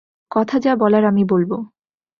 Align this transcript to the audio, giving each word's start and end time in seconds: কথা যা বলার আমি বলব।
কথা 0.31 0.55
যা 0.59 0.73
বলার 0.75 1.03
আমি 1.05 1.23
বলব। 1.25 1.51